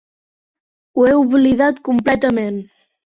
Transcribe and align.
Ho 0.95 1.05
he 1.09 1.13
oblidat 1.19 1.85
completament. 1.91 2.59